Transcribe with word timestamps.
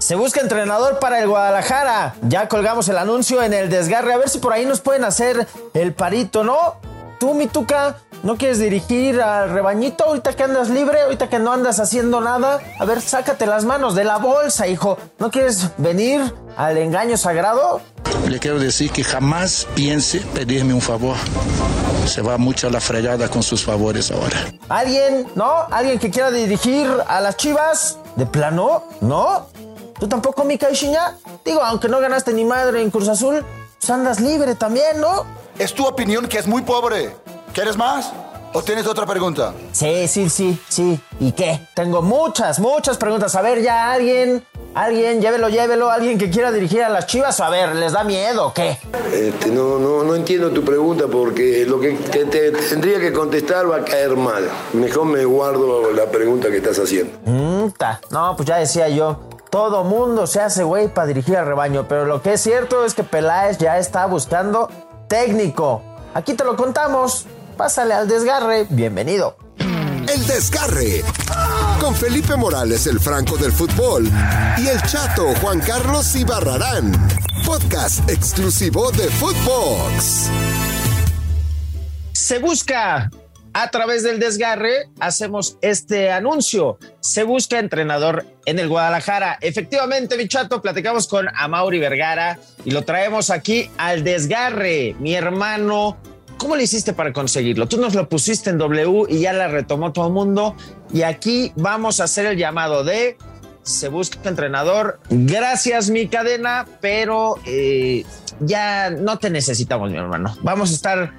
Se 0.00 0.14
busca 0.14 0.40
entrenador 0.40 0.98
para 0.98 1.20
el 1.20 1.28
Guadalajara. 1.28 2.14
Ya 2.22 2.48
colgamos 2.48 2.88
el 2.88 2.96
anuncio 2.96 3.42
en 3.42 3.52
el 3.52 3.68
desgarre. 3.68 4.14
A 4.14 4.16
ver 4.16 4.30
si 4.30 4.38
por 4.38 4.54
ahí 4.54 4.64
nos 4.64 4.80
pueden 4.80 5.04
hacer 5.04 5.46
el 5.74 5.92
parito, 5.92 6.42
¿no? 6.42 6.76
Tú, 7.20 7.34
Mituca, 7.34 7.98
¿no 8.22 8.38
quieres 8.38 8.58
dirigir 8.58 9.20
al 9.20 9.50
rebañito 9.50 10.04
ahorita 10.04 10.32
que 10.32 10.42
andas 10.42 10.70
libre? 10.70 11.02
Ahorita 11.02 11.28
que 11.28 11.38
no 11.38 11.52
andas 11.52 11.80
haciendo 11.80 12.22
nada. 12.22 12.60
A 12.78 12.84
ver, 12.86 13.02
sácate 13.02 13.44
las 13.44 13.66
manos 13.66 13.94
de 13.94 14.04
la 14.04 14.16
bolsa, 14.16 14.66
hijo. 14.66 14.96
¿No 15.18 15.30
quieres 15.30 15.68
venir 15.76 16.34
al 16.56 16.78
engaño 16.78 17.18
sagrado? 17.18 17.82
Le 18.26 18.38
quiero 18.38 18.58
decir 18.58 18.90
que 18.90 19.04
jamás 19.04 19.68
piense 19.74 20.20
pedirme 20.20 20.72
un 20.72 20.80
favor. 20.80 21.16
Se 22.06 22.22
va 22.22 22.38
mucho 22.38 22.68
a 22.68 22.70
la 22.70 22.80
fregada 22.80 23.28
con 23.28 23.42
sus 23.42 23.62
favores 23.62 24.10
ahora. 24.10 24.50
¿Alguien? 24.70 25.26
¿No? 25.34 25.66
¿Alguien 25.70 25.98
que 25.98 26.10
quiera 26.10 26.30
dirigir 26.30 26.88
a 27.06 27.20
las 27.20 27.36
chivas? 27.36 27.98
¿De 28.16 28.24
plano? 28.24 28.84
¿No? 29.02 29.46
¿Tú 30.00 30.08
tampoco, 30.08 30.44
Mika 30.44 30.70
Ishiña? 30.70 31.18
Digo, 31.44 31.62
aunque 31.62 31.86
no 31.86 32.00
ganaste 32.00 32.32
ni 32.32 32.42
madre 32.44 32.80
en 32.80 32.90
Cruz 32.90 33.06
Azul, 33.08 33.44
pues 33.78 33.90
andas 33.90 34.18
libre 34.18 34.54
también, 34.54 34.98
¿no? 34.98 35.26
Es 35.58 35.74
tu 35.74 35.86
opinión 35.86 36.26
que 36.26 36.38
es 36.38 36.46
muy 36.46 36.62
pobre. 36.62 37.14
¿Quieres 37.52 37.76
más? 37.76 38.10
¿O 38.54 38.62
tienes 38.62 38.86
otra 38.86 39.04
pregunta? 39.04 39.52
Sí, 39.72 40.08
sí, 40.08 40.30
sí, 40.30 40.58
sí. 40.68 40.98
¿Y 41.20 41.32
qué? 41.32 41.60
Tengo 41.74 42.00
muchas, 42.00 42.58
muchas 42.58 42.96
preguntas. 42.96 43.34
A 43.34 43.42
ver, 43.42 43.60
ya 43.62 43.92
alguien, 43.92 44.42
alguien, 44.74 45.20
llévelo, 45.20 45.50
llévelo, 45.50 45.90
alguien 45.90 46.16
que 46.16 46.30
quiera 46.30 46.50
dirigir 46.50 46.82
a 46.82 46.88
las 46.88 47.06
chivas. 47.06 47.38
A 47.40 47.50
ver, 47.50 47.76
¿les 47.76 47.92
da 47.92 48.02
miedo 48.02 48.46
o 48.46 48.54
qué? 48.54 48.78
Este, 49.12 49.50
no, 49.50 49.78
no, 49.78 50.02
no 50.02 50.16
entiendo 50.16 50.50
tu 50.50 50.64
pregunta 50.64 51.04
porque 51.12 51.66
lo 51.66 51.78
que 51.78 51.92
te, 51.92 52.24
te 52.24 52.50
tendría 52.52 52.98
que 52.98 53.12
contestar 53.12 53.70
va 53.70 53.76
a 53.76 53.84
caer 53.84 54.16
mal. 54.16 54.48
Mejor 54.72 55.04
me 55.04 55.26
guardo 55.26 55.92
la 55.92 56.06
pregunta 56.06 56.48
que 56.48 56.56
estás 56.56 56.78
haciendo. 56.78 57.12
Mm, 57.26 57.70
ta. 57.72 58.00
No, 58.10 58.34
pues 58.34 58.48
ya 58.48 58.56
decía 58.56 58.88
yo. 58.88 59.29
Todo 59.50 59.82
mundo 59.82 60.28
se 60.28 60.40
hace 60.40 60.62
güey 60.62 60.92
para 60.94 61.08
dirigir 61.08 61.36
al 61.36 61.46
rebaño, 61.46 61.88
pero 61.88 62.04
lo 62.04 62.22
que 62.22 62.34
es 62.34 62.40
cierto 62.40 62.84
es 62.84 62.94
que 62.94 63.02
Peláez 63.02 63.58
ya 63.58 63.78
está 63.78 64.06
buscando 64.06 64.70
técnico. 65.08 65.82
Aquí 66.14 66.34
te 66.34 66.44
lo 66.44 66.56
contamos. 66.56 67.26
Pásale 67.56 67.94
al 67.94 68.06
desgarre. 68.08 68.66
Bienvenido. 68.70 69.36
El 70.08 70.26
Desgarre. 70.26 71.04
Con 71.80 71.94
Felipe 71.94 72.34
Morales, 72.36 72.86
el 72.86 72.98
Franco 73.00 73.36
del 73.36 73.52
Fútbol. 73.52 74.10
Y 74.58 74.68
el 74.68 74.80
Chato 74.82 75.26
Juan 75.40 75.60
Carlos 75.60 76.14
Ibarrarán. 76.14 76.92
Podcast 77.44 78.08
exclusivo 78.08 78.90
de 78.92 79.08
Footbox. 79.08 80.30
Se 82.12 82.38
busca 82.38 83.10
a 83.52 83.70
través 83.70 84.02
del 84.02 84.20
desgarre, 84.20 84.88
hacemos 85.00 85.58
este 85.60 86.10
anuncio. 86.10 86.78
Se 87.00 87.24
busca 87.24 87.58
entrenador 87.58 88.24
en 88.46 88.58
el 88.58 88.68
Guadalajara. 88.68 89.38
Efectivamente, 89.40 90.16
mi 90.16 90.28
chato, 90.28 90.62
platicamos 90.62 91.08
con 91.08 91.28
Amauri 91.34 91.78
Vergara 91.78 92.38
y 92.64 92.70
lo 92.70 92.82
traemos 92.84 93.30
aquí 93.30 93.70
al 93.76 94.04
desgarre. 94.04 94.94
Mi 95.00 95.14
hermano, 95.14 95.96
¿cómo 96.36 96.56
le 96.56 96.64
hiciste 96.64 96.92
para 96.92 97.12
conseguirlo? 97.12 97.66
Tú 97.66 97.78
nos 97.80 97.94
lo 97.94 98.08
pusiste 98.08 98.50
en 98.50 98.58
W 98.58 99.06
y 99.08 99.20
ya 99.20 99.32
la 99.32 99.48
retomó 99.48 99.92
todo 99.92 100.06
el 100.06 100.12
mundo. 100.12 100.54
Y 100.92 101.02
aquí 101.02 101.52
vamos 101.56 102.00
a 102.00 102.04
hacer 102.04 102.26
el 102.26 102.36
llamado 102.36 102.84
de 102.84 103.16
se 103.62 103.88
busca 103.88 104.28
entrenador. 104.28 105.00
Gracias, 105.10 105.90
mi 105.90 106.08
cadena, 106.08 106.66
pero 106.80 107.36
eh, 107.46 108.04
ya 108.40 108.90
no 108.90 109.18
te 109.18 109.30
necesitamos, 109.30 109.90
mi 109.90 109.98
hermano. 109.98 110.36
Vamos 110.42 110.70
a 110.70 110.74
estar 110.74 111.12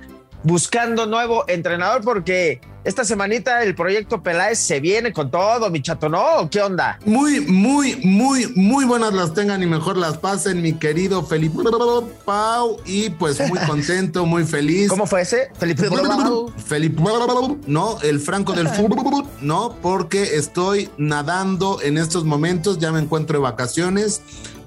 buscando 0.44 1.06
nuevo 1.06 1.46
entrenador 1.48 2.02
porque 2.02 2.62
esta 2.84 3.06
semanita 3.06 3.62
el 3.64 3.76
proyecto 3.76 4.24
Peláez 4.24 4.58
se 4.58 4.80
viene 4.80 5.14
con 5.14 5.30
todo, 5.30 5.70
mi 5.70 5.84
chato, 5.84 6.10
¿no? 6.10 6.50
¿Qué 6.50 6.62
onda? 6.62 6.98
Muy, 7.06 7.40
muy, 7.42 7.98
muy, 7.98 8.52
muy 8.56 8.86
buenas 8.86 9.14
las 9.14 9.36
tengan 9.36 9.62
y 9.62 9.68
mejor 9.68 9.98
las 9.98 10.18
pasen, 10.18 10.64
mi 10.64 10.74
querido 10.74 11.24
Felipe 11.24 11.60
Pau. 12.26 12.78
Y 12.86 13.12
pues 13.12 13.40
muy 13.48 13.60
contento, 13.68 14.26
muy 14.26 14.46
feliz. 14.46 14.90
¿Cómo 14.90 15.06
fue 15.06 15.22
ese? 15.22 15.52
Felipe 15.60 15.84
Felipe, 16.66 17.02
no, 17.68 18.02
el 18.02 18.20
Franco 18.20 18.54
del 18.54 18.68
fútbol, 18.68 19.26
no, 19.42 19.76
porque 19.82 20.38
estoy 20.38 20.90
nadando 20.98 21.80
en 21.84 22.00
estos 22.00 22.24
momentos, 22.24 22.80
ya 22.80 22.92
me 22.92 23.00
encuentro 23.00 23.38
de 23.38 23.44
vacaciones 23.44 24.22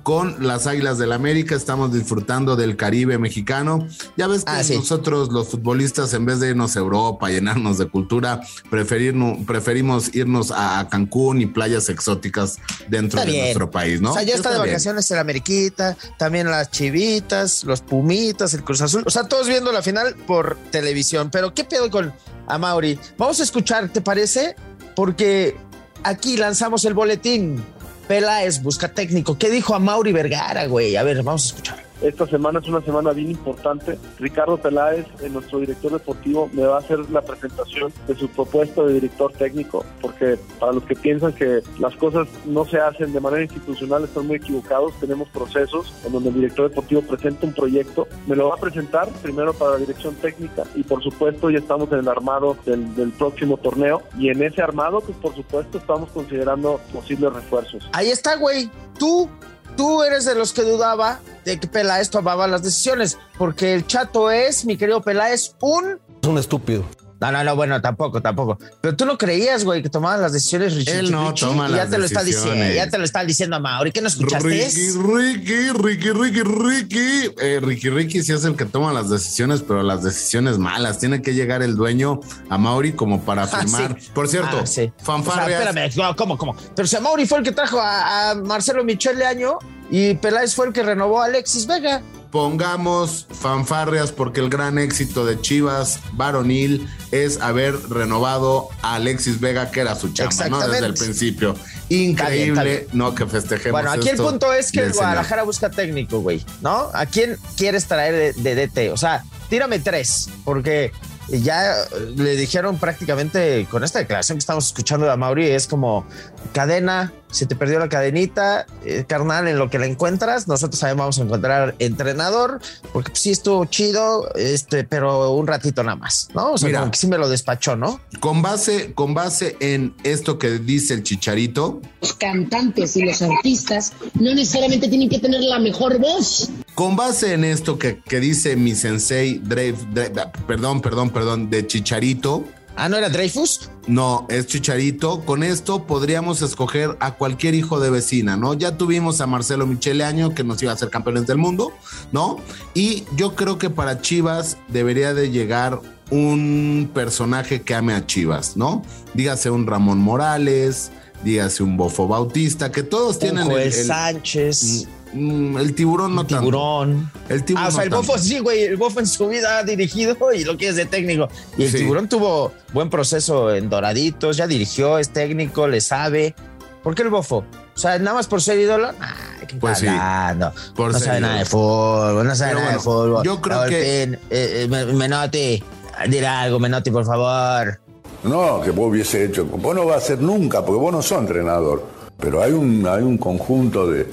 con 0.04 0.46
las 0.46 0.68
Águilas 0.68 0.98
del 0.98 1.10
América. 1.12 1.56
Estamos 1.56 1.92
disfrutando 1.92 2.54
del 2.54 2.76
Caribe 2.76 3.18
mexicano. 3.18 3.88
Ya 4.16 4.28
ves 4.28 4.44
que 4.44 4.52
Ah, 4.52 4.62
sí. 4.62 4.76
nosotros, 4.76 5.30
los 5.32 5.48
futbolistas, 5.48 6.12
en 6.14 6.26
vez 6.26 6.38
de 6.38 6.50
irnos 6.50 6.76
a 6.76 6.78
Europa, 6.78 7.30
llenarnos 7.30 7.78
de 7.78 7.86
cultura, 7.88 8.40
preferimos 8.70 10.14
irnos 10.14 10.52
a, 10.54 10.86
Cancún 10.90 11.40
y 11.40 11.46
playas 11.46 11.88
exóticas 11.88 12.58
dentro 12.88 13.18
Está 13.18 13.24
de 13.26 13.32
bien. 13.32 13.44
nuestro 13.46 13.70
país, 13.70 14.00
¿no? 14.00 14.10
O 14.12 14.14
sea, 14.14 14.22
ya 14.22 14.34
está, 14.34 14.50
de 14.50 14.56
bien. 14.56 14.68
vacaciones 14.68 15.10
el 15.10 15.18
Ameriquita, 15.18 15.96
también 16.18 16.50
las 16.50 16.70
Chivitas, 16.70 17.64
los 17.64 17.80
Pumitas, 17.80 18.52
el 18.54 18.62
Cruz 18.62 18.82
Azul. 18.82 19.02
O 19.06 19.10
sea, 19.10 19.26
todos 19.26 19.48
viendo 19.48 19.72
la 19.72 19.82
final 19.82 20.14
por 20.26 20.56
televisión. 20.70 21.30
Pero, 21.32 21.54
¿qué 21.54 21.64
pedo 21.64 21.90
con 21.90 22.12
Amauri? 22.46 22.98
Vamos 23.16 23.40
a 23.40 23.42
escuchar, 23.42 23.88
¿te 23.88 24.02
parece? 24.02 24.54
Porque 24.94 25.56
aquí 26.02 26.36
lanzamos 26.36 26.84
el 26.84 26.92
boletín. 26.92 27.64
Peláez 28.06 28.62
busca 28.62 28.88
técnico. 28.88 29.38
¿Qué 29.38 29.50
dijo 29.50 29.74
Amauri 29.74 30.12
Vergara, 30.12 30.66
güey? 30.66 30.96
A 30.96 31.02
ver, 31.02 31.22
vamos 31.22 31.44
a 31.44 31.46
escuchar. 31.46 31.83
Esta 32.04 32.26
semana 32.26 32.58
es 32.58 32.68
una 32.68 32.82
semana 32.82 33.12
bien 33.12 33.30
importante. 33.30 33.98
Ricardo 34.18 34.58
Peláez, 34.58 35.06
eh, 35.22 35.30
nuestro 35.30 35.60
director 35.60 35.90
deportivo, 35.90 36.50
me 36.52 36.62
va 36.66 36.76
a 36.76 36.80
hacer 36.80 36.98
la 37.10 37.22
presentación 37.22 37.90
de 38.06 38.14
su 38.14 38.28
propuesta 38.28 38.82
de 38.82 38.92
director 38.92 39.32
técnico, 39.32 39.86
porque 40.02 40.38
para 40.60 40.72
los 40.72 40.84
que 40.84 40.96
piensan 40.96 41.32
que 41.32 41.62
las 41.78 41.96
cosas 41.96 42.28
no 42.44 42.66
se 42.66 42.76
hacen 42.76 43.14
de 43.14 43.20
manera 43.20 43.42
institucional 43.42 44.04
están 44.04 44.26
muy 44.26 44.36
equivocados. 44.36 44.92
Tenemos 45.00 45.30
procesos 45.30 45.94
en 46.04 46.12
donde 46.12 46.28
el 46.28 46.34
director 46.34 46.68
deportivo 46.68 47.00
presenta 47.00 47.46
un 47.46 47.54
proyecto, 47.54 48.06
me 48.26 48.36
lo 48.36 48.50
va 48.50 48.56
a 48.56 48.60
presentar 48.60 49.08
primero 49.22 49.54
para 49.54 49.72
la 49.72 49.78
dirección 49.78 50.14
técnica 50.16 50.64
y 50.74 50.82
por 50.82 51.02
supuesto 51.02 51.48
ya 51.48 51.58
estamos 51.58 51.90
en 51.90 52.00
el 52.00 52.08
armado 52.08 52.58
del, 52.66 52.94
del 52.96 53.12
próximo 53.12 53.56
torneo 53.56 54.02
y 54.18 54.28
en 54.28 54.42
ese 54.42 54.60
armado, 54.60 55.00
pues 55.00 55.16
por 55.16 55.34
supuesto 55.34 55.78
estamos 55.78 56.10
considerando 56.10 56.78
posibles 56.92 57.32
refuerzos. 57.32 57.88
Ahí 57.92 58.10
está, 58.10 58.36
güey. 58.36 58.70
Tú, 58.98 59.30
tú 59.76 60.02
eres 60.02 60.24
de 60.24 60.34
los 60.34 60.52
que 60.52 60.62
dudaba 60.62 61.20
de 61.44 61.58
que 61.58 61.66
Peláez 61.66 62.10
tomaba 62.10 62.46
las 62.46 62.62
decisiones, 62.62 63.18
porque 63.38 63.74
el 63.74 63.86
chato 63.86 64.30
es, 64.30 64.64
mi 64.64 64.76
querido 64.76 65.02
Peláez, 65.02 65.54
un... 65.60 65.98
Es 66.22 66.28
un 66.28 66.38
estúpido. 66.38 66.84
No, 67.24 67.32
no, 67.32 67.44
no, 67.44 67.56
bueno, 67.56 67.80
tampoco, 67.80 68.20
tampoco. 68.20 68.58
Pero 68.80 68.94
tú 68.96 69.06
no 69.06 69.16
creías, 69.16 69.64
güey, 69.64 69.82
que 69.82 69.88
tomaban 69.88 70.20
las 70.20 70.32
decisiones 70.32 70.74
Richie. 70.74 70.98
Él 70.98 71.10
no 71.10 71.30
Richie, 71.30 71.46
toma 71.46 71.68
y 71.68 71.70
ya 71.72 71.76
las 71.78 71.90
te 71.90 71.98
lo 71.98 72.04
está 72.04 72.22
diciendo, 72.22 72.50
decisiones. 72.50 72.76
ya 72.76 72.90
te 72.90 72.98
lo 72.98 73.04
está 73.04 73.24
diciendo 73.24 73.56
a 73.56 73.60
Mauri. 73.60 73.92
¿Qué 73.92 74.00
no 74.02 74.08
escuchaste? 74.08 74.48
Ricky, 74.48 74.90
Ricky, 74.90 75.70
Ricky, 75.72 76.10
Ricky, 76.10 76.42
Ricky. 76.42 77.34
Eh, 77.40 77.60
Ricky, 77.62 77.90
Ricky 77.90 78.22
sí 78.22 78.32
es 78.32 78.44
el 78.44 78.56
que 78.56 78.64
toma 78.66 78.92
las 78.92 79.08
decisiones, 79.10 79.62
pero 79.66 79.82
las 79.82 80.02
decisiones 80.02 80.58
malas. 80.58 80.98
Tiene 80.98 81.22
que 81.22 81.34
llegar 81.34 81.62
el 81.62 81.76
dueño 81.76 82.20
a 82.50 82.58
Mauri 82.58 82.92
como 82.92 83.20
para 83.22 83.44
Ah, 83.44 83.46
firmar. 83.46 83.96
sí. 84.00 84.10
Por 84.14 84.28
cierto, 84.28 84.60
Ah, 84.62 84.66
sí. 84.66 84.92
fanfarrias. 85.02 85.60
O 85.60 85.62
sea, 85.62 85.70
espérame, 85.86 85.96
no, 85.96 86.16
¿cómo, 86.16 86.36
cómo? 86.38 86.56
Pero 86.76 86.86
si 86.86 86.98
Mauri 87.00 87.26
fue 87.26 87.38
el 87.38 87.44
que 87.44 87.52
trajo 87.52 87.80
a, 87.80 88.30
a 88.30 88.34
Marcelo 88.34 88.84
Michele 88.84 89.24
Año 89.24 89.58
y 89.90 90.14
Peláez 90.14 90.54
fue 90.54 90.66
el 90.66 90.72
que 90.72 90.82
renovó 90.82 91.22
a 91.22 91.26
Alexis 91.26 91.66
Vega. 91.66 92.02
Pongamos 92.34 93.28
fanfarrias 93.30 94.10
porque 94.10 94.40
el 94.40 94.50
gran 94.50 94.76
éxito 94.76 95.24
de 95.24 95.40
Chivas 95.40 96.00
varonil 96.14 96.88
es 97.12 97.40
haber 97.40 97.76
renovado 97.88 98.70
a 98.82 98.96
Alexis 98.96 99.38
Vega, 99.38 99.70
que 99.70 99.78
era 99.78 99.94
su 99.94 100.12
chamba, 100.12 100.48
¿no? 100.48 100.66
Desde 100.66 100.84
el 100.84 100.94
principio. 100.94 101.52
Está 101.52 101.88
bien, 101.88 102.10
Increíble, 102.10 102.88
no 102.92 103.14
que 103.14 103.26
festejemos. 103.26 103.80
Bueno, 103.80 103.92
aquí 103.92 104.08
el 104.08 104.16
punto 104.16 104.52
es 104.52 104.72
que 104.72 104.80
el 104.80 104.86
del 104.86 104.94
señor. 104.94 105.04
Guadalajara 105.10 105.44
busca 105.44 105.70
técnico, 105.70 106.22
güey, 106.22 106.44
¿no? 106.60 106.90
¿A 106.92 107.06
quién 107.06 107.38
quieres 107.56 107.86
traer 107.86 108.34
de, 108.34 108.42
de 108.42 108.66
DT? 108.66 108.92
O 108.92 108.96
sea, 108.96 109.22
tírame 109.48 109.78
tres, 109.78 110.28
porque 110.44 110.90
ya 111.28 111.84
le 112.16 112.34
dijeron 112.34 112.78
prácticamente 112.78 113.66
con 113.70 113.84
esta 113.84 114.00
declaración 114.00 114.38
que 114.38 114.40
estamos 114.40 114.66
escuchando 114.66 115.06
de 115.06 115.12
Amauri, 115.12 115.50
es 115.50 115.68
como 115.68 116.04
cadena, 116.52 117.12
se 117.34 117.46
te 117.46 117.56
perdió 117.56 117.78
la 117.78 117.88
cadenita, 117.88 118.66
eh, 118.84 119.04
carnal, 119.06 119.48
en 119.48 119.58
lo 119.58 119.68
que 119.70 119.78
la 119.78 119.86
encuentras, 119.86 120.46
nosotros 120.48 120.80
también 120.80 120.98
vamos 120.98 121.18
a 121.18 121.22
encontrar 121.22 121.74
entrenador, 121.78 122.60
porque 122.92 123.10
pues, 123.10 123.22
sí 123.22 123.30
estuvo 123.30 123.64
chido, 123.66 124.32
este, 124.36 124.84
pero 124.84 125.32
un 125.32 125.46
ratito 125.46 125.82
nada 125.82 125.96
más, 125.96 126.28
¿no? 126.34 126.52
O 126.52 126.58
sea, 126.58 126.68
Mira. 126.68 126.80
como 126.80 126.92
que 126.92 126.98
sí 126.98 127.06
me 127.06 127.18
lo 127.18 127.28
despachó, 127.28 127.76
¿no? 127.76 128.00
Con 128.20 128.40
base, 128.42 128.92
con 128.94 129.14
base 129.14 129.56
en 129.60 129.94
esto 130.04 130.38
que 130.38 130.58
dice 130.58 130.94
el 130.94 131.02
chicharito, 131.02 131.80
Los 132.00 132.14
cantantes 132.14 132.96
y 132.96 133.02
los 133.04 133.20
artistas 133.22 133.92
no 134.14 134.34
necesariamente 134.34 134.88
tienen 134.88 135.08
que 135.08 135.18
tener 135.18 135.40
la 135.42 135.58
mejor 135.58 135.98
voz. 135.98 136.50
Con 136.74 136.96
base 136.96 137.34
en 137.34 137.44
esto 137.44 137.78
que, 137.78 138.00
que 138.00 138.20
dice 138.20 138.56
mi 138.56 138.74
sensei, 138.74 139.38
Drave, 139.38 139.76
Drave- 139.92 140.30
perdón, 140.46 140.80
perdón, 140.80 141.10
perdón, 141.10 141.50
de 141.50 141.66
Chicharito, 141.66 142.44
Ah, 142.76 142.88
¿no 142.88 142.96
era 142.96 143.08
Dreyfus? 143.08 143.70
no, 143.86 144.26
es 144.30 144.46
Chicharito, 144.46 145.20
con 145.24 145.42
esto 145.42 145.84
podríamos 145.86 146.40
escoger 146.42 146.96
a 147.00 147.12
cualquier 147.14 147.54
hijo 147.54 147.78
de 147.80 147.90
vecina, 147.90 148.36
¿no? 148.36 148.54
Ya 148.54 148.76
tuvimos 148.78 149.20
a 149.20 149.26
Marcelo 149.26 149.66
Michele 149.66 150.04
Año, 150.04 150.34
que 150.34 150.42
nos 150.42 150.62
iba 150.62 150.72
a 150.72 150.76
ser 150.76 150.88
campeones 150.90 151.26
del 151.26 151.36
mundo, 151.38 151.72
¿no? 152.10 152.38
Y 152.72 153.04
yo 153.16 153.36
creo 153.36 153.58
que 153.58 153.70
para 153.70 154.00
Chivas 154.00 154.56
debería 154.68 155.12
de 155.14 155.30
llegar 155.30 155.80
un 156.10 156.90
personaje 156.94 157.62
que 157.62 157.74
ame 157.74 157.94
a 157.94 158.06
Chivas, 158.06 158.56
¿no? 158.56 158.82
Dígase 159.14 159.50
un 159.50 159.66
Ramón 159.66 159.98
Morales, 159.98 160.90
dígase 161.22 161.62
un 161.62 161.76
Bofo 161.76 162.08
Bautista, 162.08 162.72
que 162.72 162.82
todos 162.82 163.18
tienen 163.18 163.44
el, 163.44 163.50
Joel 163.52 163.62
el- 163.68 163.72
Sánchez. 163.84 164.88
Mm, 165.14 165.58
el 165.58 165.74
tiburón 165.74 166.14
no 166.14 166.26
tanto. 166.26 166.40
tiburón. 166.40 167.10
El 167.28 167.44
tiburón 167.44 167.64
Ah, 167.64 167.68
o 167.68 167.70
sea, 167.70 167.78
no 167.78 167.84
el 167.84 167.90
tanto. 167.90 168.06
bofo 168.06 168.18
sí, 168.18 168.38
güey. 168.40 168.62
El 168.64 168.76
bofo 168.76 169.00
en 169.00 169.06
su 169.06 169.28
vida 169.28 169.58
ha 169.58 169.62
dirigido 169.62 170.16
y 170.34 170.44
lo 170.44 170.56
que 170.56 170.68
es 170.68 170.76
de 170.76 170.84
técnico. 170.86 171.28
Y 171.56 171.64
el 171.64 171.70
Sí. 171.70 171.78
tiburón 171.78 172.08
tuvo 172.08 172.52
buen 172.72 172.90
proceso 172.90 173.54
en 173.54 173.70
Doraditos, 173.70 174.36
ya 174.36 174.46
dirigió, 174.46 174.98
es 174.98 175.10
técnico, 175.10 175.66
le 175.68 175.80
sabe. 175.80 176.34
¿Por 176.82 176.94
qué 176.94 177.02
el 177.02 177.08
bofo? 177.10 177.38
O 177.74 177.78
sea, 177.78 177.98
nada 177.98 178.14
más 178.14 178.26
por 178.26 178.42
ser 178.42 178.58
ídolo. 178.58 178.92
Nah, 178.92 179.46
¿qué 179.48 179.56
Pues 179.56 179.78
sí, 179.78 179.86
hablando? 179.88 180.52
por 180.76 180.92
no 180.92 180.98
ser 180.98 181.06
sabe 181.06 181.18
ídolo. 181.18 181.26
nada 181.28 181.38
de 181.40 181.44
fútbol, 181.46 182.26
no 182.26 182.34
sabe 182.36 182.50
Pero 182.50 182.60
nada 182.60 182.72
de 182.74 182.78
fútbol. 182.78 183.24
yo 183.24 183.40
creo 183.40 183.56
Raúl 183.58 183.70
que- 183.70 184.04
Pin, 184.06 184.14
eh, 184.14 184.18
eh, 184.30 184.66
Me- 184.68 184.84
Menotti, 184.92 185.62
dile 186.08 186.26
algo, 186.26 186.58
Menotti, 186.60 186.90
por 186.90 187.04
favor. 187.06 187.80
No, 188.22 188.60
que 188.62 188.70
vos 188.70 188.90
hubiese 188.90 189.24
hecho. 189.24 189.44
Vos 189.46 189.74
no 189.74 189.86
vas 189.86 190.02
a 190.04 190.06
ser 190.06 190.18
nunca, 190.20 190.64
porque 190.64 190.78
vos 190.80 190.92
no 190.92 191.02
sos 191.02 191.18
entrenador. 191.18 191.84
Pero 192.18 192.42
hay 192.42 192.52
un, 192.52 192.86
hay 192.86 193.02
un 193.02 193.18
conjunto 193.18 193.90
de 193.90 194.06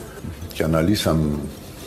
que 0.54 0.64
analizan 0.64 1.38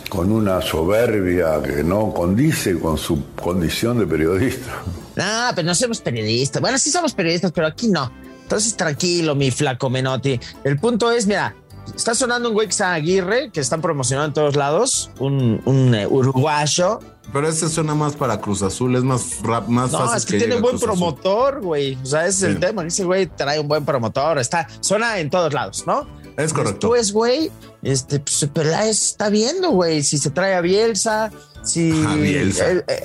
con 0.09 0.31
una 0.31 0.61
soberbia 0.61 1.61
que 1.63 1.83
no 1.83 2.13
condice 2.13 2.79
con 2.79 2.97
su 2.99 3.25
condición 3.35 3.99
de 3.99 4.07
periodista. 4.07 4.83
No, 5.17 5.51
pero 5.55 5.67
no 5.67 5.75
somos 5.75 6.01
periodistas. 6.01 6.61
Bueno, 6.61 6.79
sí 6.79 6.91
somos 6.91 7.15
periodistas, 7.15 7.53
pero 7.53 7.67
aquí 7.67 7.89
no. 7.89 8.11
Entonces, 8.43 8.77
tranquilo, 8.77 9.35
mi 9.35 9.51
flaco 9.51 9.89
Menotti. 9.91 10.39
El 10.65 10.79
punto 10.79 11.11
es, 11.11 11.27
mira, 11.27 11.57
está 11.97 12.15
sonando 12.15 12.49
un 12.49 12.55
güey 12.55 12.69
que 12.69 12.83
Aguirre, 12.85 13.51
que 13.51 13.61
están 13.61 13.81
promocionando 13.81 14.29
en 14.29 14.35
todos 14.35 14.57
lados, 14.57 15.11
un, 15.19 15.61
un, 15.65 15.95
eh, 15.95 16.07
uruguayo. 16.07 17.01
Pero 17.33 17.49
ese 17.49 17.69
suena 17.69 17.95
más 17.95 18.15
para 18.15 18.41
Cruz 18.41 18.63
Azul, 18.63 18.95
es 18.97 19.03
más, 19.03 19.41
rap- 19.43 19.67
más 19.67 19.91
No, 19.93 19.99
fácil 20.01 20.17
es 20.19 20.25
que, 20.27 20.31
tiene 20.39 20.45
llegue 20.47 20.59
a 20.59 20.61
buen 20.63 20.79
Cruz 20.79 20.85
Azul. 20.85 20.99
promotor, 20.99 21.61
güey. 21.63 21.99
O 22.03 22.07
sea, 22.07 22.27
ese 22.27 22.31
es 22.37 22.43
el 22.43 22.55
Sí. 22.55 22.61
tema. 22.61 22.85
Ese 22.87 23.05
güey 23.05 23.27
trae 23.27 23.59
un 23.59 23.67
buen 23.67 23.85
promotor. 23.85 24.39
Está, 24.39 24.69
suena 24.81 25.19
en 25.19 25.31
todos 25.31 25.53
lados, 25.55 25.85
¿no? 25.87 26.07
Es 26.37 26.53
correcto. 26.53 26.89
Después, 26.89 27.13
güey, 27.13 27.51
este, 27.83 28.21
pues, 28.21 28.49
Peláez 28.53 29.03
está 29.03 29.29
viendo, 29.29 29.71
güey, 29.71 30.03
si 30.03 30.19
se 30.19 30.31
trae 30.31 30.55
a 30.55 30.61
Bielsa, 30.61 31.31
si... 31.63 32.05
A 32.05 32.15
Bielsa. 32.17 32.71
eh, 32.71 32.85
eh, 32.89 33.03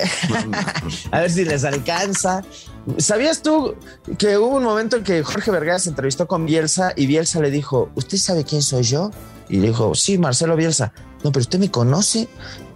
a 1.12 1.20
ver 1.20 1.30
si 1.30 1.44
les 1.44 1.64
alcanza. 1.64 2.42
¿Sabías 2.98 3.42
tú 3.42 3.74
que 4.18 4.36
hubo 4.38 4.56
un 4.56 4.64
momento 4.64 4.96
en 4.96 5.04
que 5.04 5.22
Jorge 5.22 5.50
Vergara 5.50 5.78
se 5.78 5.90
entrevistó 5.90 6.26
con 6.26 6.46
Bielsa 6.46 6.92
y 6.96 7.06
Bielsa 7.06 7.40
le 7.40 7.50
dijo, 7.50 7.90
¿usted 7.94 8.18
sabe 8.18 8.44
quién 8.44 8.62
soy 8.62 8.82
yo? 8.82 9.10
Y 9.48 9.58
le 9.58 9.68
dijo, 9.68 9.94
sí, 9.94 10.18
Marcelo 10.18 10.56
Bielsa. 10.56 10.92
No, 11.22 11.32
pero 11.32 11.42
usted 11.42 11.58
me 11.58 11.70
conoce. 11.70 12.28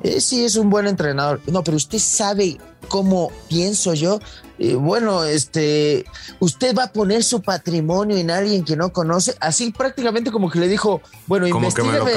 Eh, 0.02 0.20
sí, 0.20 0.44
es 0.44 0.56
un 0.56 0.70
buen 0.70 0.86
entrenador. 0.86 1.40
No, 1.46 1.64
pero 1.64 1.76
usted 1.76 1.98
sabe 1.98 2.58
cómo 2.88 3.30
pienso 3.48 3.94
yo. 3.94 4.20
Eh, 4.58 4.74
bueno, 4.74 5.24
este, 5.24 6.04
usted 6.40 6.76
va 6.76 6.84
a 6.84 6.92
poner 6.92 7.24
su 7.24 7.42
patrimonio 7.42 8.16
en 8.16 8.30
alguien 8.30 8.64
que 8.64 8.76
no 8.76 8.92
conoce. 8.92 9.34
Así 9.40 9.72
prácticamente 9.72 10.30
como 10.30 10.50
que 10.50 10.58
le 10.58 10.68
dijo, 10.68 11.00
bueno, 11.26 11.46
investigame 11.46 12.12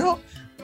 ¿no? 0.00 0.18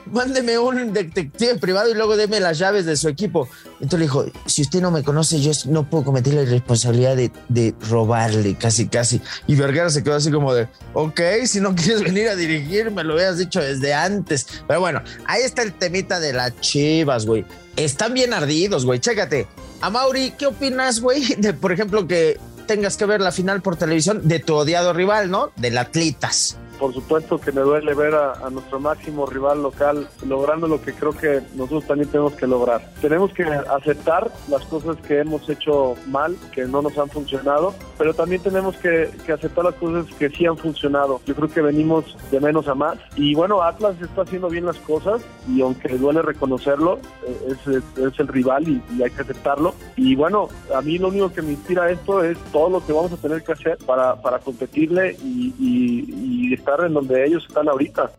Mándeme 0.05 0.57
un 0.57 0.93
detective 0.93 1.55
privado 1.55 1.89
y 1.89 1.93
luego 1.93 2.17
deme 2.17 2.39
las 2.39 2.57
llaves 2.57 2.85
de 2.85 2.95
su 2.95 3.07
equipo. 3.07 3.47
Entonces 3.73 3.99
le 3.99 4.05
dijo, 4.05 4.25
si 4.45 4.63
usted 4.63 4.81
no 4.81 4.91
me 4.91 5.03
conoce, 5.03 5.39
yo 5.39 5.51
no 5.65 5.89
puedo 5.89 6.03
cometer 6.03 6.33
la 6.33 6.45
responsabilidad 6.45 7.15
de, 7.15 7.31
de 7.47 7.75
robarle, 7.89 8.55
casi, 8.55 8.87
casi. 8.87 9.21
Y 9.47 9.55
Vergara 9.55 9.89
se 9.89 10.03
quedó 10.03 10.15
así 10.15 10.31
como 10.31 10.53
de, 10.53 10.67
ok, 10.93 11.21
si 11.45 11.61
no 11.61 11.75
quieres 11.75 12.03
venir 12.03 12.29
a 12.29 12.35
dirigir, 12.35 12.91
me 12.91 13.03
lo 13.03 13.15
hubieras 13.15 13.37
dicho 13.37 13.61
desde 13.61 13.93
antes. 13.93 14.47
Pero 14.67 14.79
bueno, 14.79 15.01
ahí 15.25 15.43
está 15.43 15.61
el 15.61 15.73
temita 15.73 16.19
de 16.19 16.33
las 16.33 16.59
chivas, 16.59 17.25
güey. 17.25 17.45
Están 17.75 18.13
bien 18.13 18.33
ardidos, 18.33 18.85
güey. 18.85 18.99
Chécate. 18.99 19.47
A 19.81 19.89
Mauri, 19.89 20.31
¿qué 20.37 20.47
opinas, 20.47 20.99
güey? 20.99 21.35
De, 21.35 21.53
por 21.53 21.71
ejemplo, 21.71 22.07
que 22.07 22.37
tengas 22.67 22.97
que 22.97 23.05
ver 23.05 23.21
la 23.21 23.31
final 23.31 23.61
por 23.61 23.77
televisión 23.77 24.27
de 24.27 24.39
tu 24.39 24.55
odiado 24.55 24.93
rival, 24.93 25.31
¿no? 25.31 25.51
Del 25.55 25.77
Atlitas. 25.77 26.57
Por 26.79 26.93
supuesto 26.93 27.39
que 27.39 27.51
me 27.51 27.61
duele 27.61 27.93
ver 27.93 28.15
a, 28.15 28.33
a 28.45 28.49
nuestro 28.49 28.79
máximo 28.79 29.25
rival 29.25 29.61
local 29.61 30.07
logrando 30.25 30.67
lo 30.67 30.81
que 30.81 30.93
creo 30.93 31.11
que 31.11 31.41
nosotros 31.55 31.85
también 31.85 32.09
tenemos 32.09 32.33
que 32.35 32.47
lograr. 32.47 32.81
Tenemos 33.01 33.33
que 33.33 33.43
aceptar 33.43 34.31
las 34.47 34.63
cosas 34.65 34.95
que 35.05 35.19
hemos 35.19 35.47
hecho 35.49 35.95
mal, 36.07 36.37
que 36.53 36.63
no 36.65 36.81
nos 36.81 36.97
han 36.97 37.09
funcionado, 37.09 37.73
pero 37.97 38.13
también 38.13 38.41
tenemos 38.41 38.77
que, 38.77 39.11
que 39.25 39.33
aceptar 39.33 39.65
las 39.65 39.75
cosas 39.75 40.05
que 40.15 40.29
sí 40.29 40.45
han 40.45 40.57
funcionado. 40.57 41.19
Yo 41.25 41.35
creo 41.35 41.49
que 41.49 41.61
venimos 41.61 42.15
de 42.31 42.39
menos 42.39 42.67
a 42.69 42.75
más. 42.75 42.97
Y 43.17 43.35
bueno, 43.35 43.61
Atlas 43.61 43.95
está 44.01 44.21
haciendo 44.21 44.47
bien 44.47 44.65
las 44.65 44.77
cosas 44.77 45.21
y 45.49 45.61
aunque 45.61 45.89
duele 45.97 46.21
reconocerlo, 46.21 46.97
eh, 47.27 47.47
es, 47.49 47.67
es- 47.67 47.97
es 47.97 48.19
el 48.19 48.27
rival 48.29 48.67
y, 48.69 48.81
y 48.95 49.03
hay 49.03 49.11
que 49.11 49.21
aceptarlo. 49.21 49.73
Y 49.97 50.15
bueno, 50.15 50.47
a 50.73 50.81
mí 50.81 50.97
lo 50.97 51.09
único 51.09 51.33
que 51.33 51.41
me 51.41 51.51
inspira 51.51 51.91
esto 51.91 52.23
es 52.23 52.37
todo 52.53 52.69
lo 52.69 52.85
que 52.85 52.93
vamos 52.93 53.11
a 53.11 53.17
tener 53.17 53.43
que 53.43 53.51
hacer 53.51 53.77
para, 53.85 54.15
para 54.21 54.39
competirle 54.39 55.17
y, 55.21 55.53
y- 55.59 56.49
y 56.49 56.53
estar 56.53 56.68
en 56.85 56.93
donde 56.93 57.25
ellos 57.25 57.45
están 57.47 57.67
ahorita. 57.67 58.11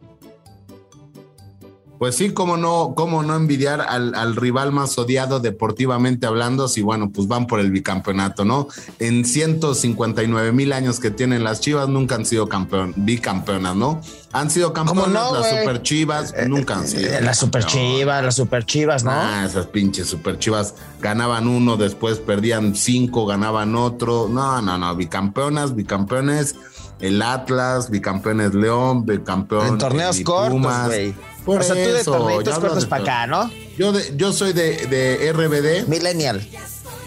Pues 2.01 2.17
sí, 2.17 2.31
cómo 2.31 2.57
no, 2.57 2.95
cómo 2.97 3.23
no 3.23 3.37
envidiar 3.37 3.83
al, 3.83 4.15
al 4.15 4.35
rival 4.35 4.73
más 4.73 4.97
odiado 4.97 5.39
deportivamente 5.39 6.27
hablando, 6.27 6.67
si 6.67 6.81
bueno, 6.81 7.11
pues 7.13 7.29
van 7.29 7.47
por 7.47 7.61
el 7.61 7.71
bicampeonato, 7.71 8.47
¿no? 8.47 8.69
En 9.01 9.27
159 9.27 10.51
mil 10.53 10.73
años 10.73 10.99
que 10.99 11.11
tienen 11.11 11.45
las 11.45 11.61
Chivas, 11.61 11.91
nunca 11.91 12.15
han 12.15 12.25
sido 12.25 12.49
campeón, 12.49 12.95
bicampeonas, 12.97 13.77
¿no? 13.77 14.01
Han 14.33 14.51
sido 14.51 14.73
campeonas, 14.73 15.09
no, 15.11 15.39
las 15.41 15.51
super 15.51 15.83
Chivas 15.83 16.35
nunca 16.49 16.77
han 16.79 16.89
sido. 16.89 17.13
Eh, 17.13 17.21
Las 17.21 17.37
super 17.37 17.67
chivas, 17.67 18.25
las 18.25 18.37
super 18.37 18.65
chivas, 18.65 19.05
¿no? 19.05 19.11
Ah, 19.13 19.45
esas 19.45 19.67
pinches 19.67 20.07
super 20.07 20.39
chivas 20.39 20.77
ganaban 21.03 21.49
uno, 21.49 21.77
después 21.77 22.19
perdían 22.19 22.77
cinco, 22.77 23.27
ganaban 23.27 23.75
otro. 23.75 24.27
No, 24.27 24.63
no, 24.63 24.79
no, 24.79 24.97
bicampeonas, 24.97 25.75
bicampeones, 25.75 26.57
el 27.01 27.21
Atlas, 27.23 27.91
bicampeones 27.91 28.55
León, 28.55 29.05
bicampeón. 29.07 29.67
en 29.67 29.79
torneos 29.79 30.19
el 30.19 30.25
cortos, 30.25 30.87
güey. 30.87 31.15
Por 31.45 31.61
O 31.61 31.63
sea, 31.63 31.75
tú 31.75 31.81
de 31.81 32.53
hablo 32.53 32.69
cortos 32.69 32.87
para 32.87 33.03
acá, 33.03 33.27
¿no? 33.27 33.51
Yo, 33.79 33.93
de- 33.93 34.13
yo 34.17 34.33
soy 34.33 34.53
de, 34.53 34.87
de 34.87 35.33
RBD, 35.33 35.89
Millennial. 35.89 36.47